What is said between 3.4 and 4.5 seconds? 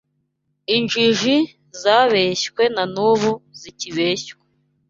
zikibeshywa.”